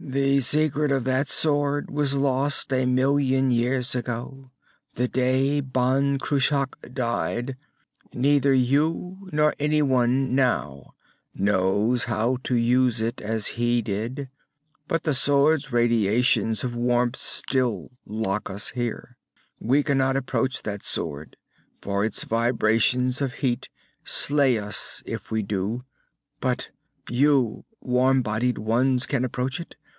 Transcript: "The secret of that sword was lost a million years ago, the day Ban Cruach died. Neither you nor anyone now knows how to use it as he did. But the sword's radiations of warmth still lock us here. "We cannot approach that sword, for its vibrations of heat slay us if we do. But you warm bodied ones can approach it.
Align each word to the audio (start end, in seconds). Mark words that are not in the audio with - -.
"The 0.00 0.38
secret 0.42 0.92
of 0.92 1.02
that 1.04 1.26
sword 1.26 1.90
was 1.90 2.14
lost 2.14 2.72
a 2.72 2.86
million 2.86 3.50
years 3.50 3.96
ago, 3.96 4.52
the 4.94 5.08
day 5.08 5.60
Ban 5.60 6.20
Cruach 6.20 6.70
died. 6.94 7.56
Neither 8.14 8.54
you 8.54 9.28
nor 9.32 9.54
anyone 9.58 10.36
now 10.36 10.94
knows 11.34 12.04
how 12.04 12.36
to 12.44 12.54
use 12.54 13.00
it 13.00 13.20
as 13.20 13.48
he 13.58 13.82
did. 13.82 14.28
But 14.86 15.02
the 15.02 15.14
sword's 15.14 15.72
radiations 15.72 16.62
of 16.62 16.76
warmth 16.76 17.16
still 17.16 17.90
lock 18.06 18.48
us 18.48 18.70
here. 18.70 19.16
"We 19.58 19.82
cannot 19.82 20.14
approach 20.16 20.62
that 20.62 20.84
sword, 20.84 21.36
for 21.82 22.04
its 22.04 22.22
vibrations 22.22 23.20
of 23.20 23.32
heat 23.42 23.68
slay 24.04 24.58
us 24.60 25.02
if 25.06 25.32
we 25.32 25.42
do. 25.42 25.82
But 26.40 26.70
you 27.10 27.64
warm 27.80 28.22
bodied 28.22 28.58
ones 28.58 29.04
can 29.04 29.24
approach 29.24 29.58
it. 29.58 29.74